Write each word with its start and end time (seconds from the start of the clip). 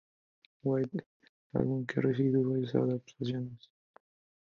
White 0.63 0.97
Album 1.53 1.83
ha 1.91 2.01
recibido 2.01 2.49
varias 2.49 2.73
adaptaciones. 2.73 3.69